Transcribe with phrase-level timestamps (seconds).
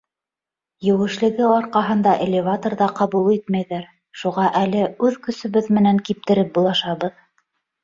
[0.91, 3.85] Еүешлеге арҡаһында элеваторҙа ҡабул итмәйҙәр,
[4.23, 7.25] шуға әле үҙ көсөбөҙ менән киптереп булашабыҙ.